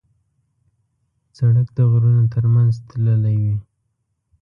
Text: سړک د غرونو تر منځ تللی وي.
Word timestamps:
سړک 1.37 1.67
د 1.77 1.79
غرونو 1.91 2.23
تر 2.33 2.43
منځ 2.53 2.73
تللی 2.89 3.35
وي. 3.43 3.57